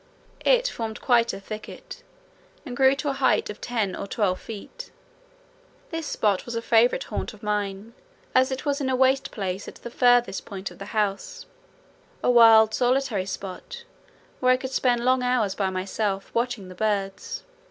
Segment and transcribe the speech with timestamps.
[0.43, 2.01] It formed quite a thicket,
[2.65, 4.89] and grew to a height of ten or twelve feet.
[5.91, 7.93] This spot was a favourite haunt of mine,
[8.33, 11.45] as it was in a waste place at the furthest point from the house,
[12.23, 13.83] a wild solitary spot
[14.39, 17.43] where I could spend long hours by myself watching the birds.